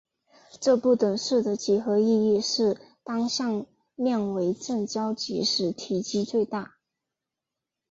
[0.59, 6.73] 这不等式的几何意义是当向量为正交集时体积最大。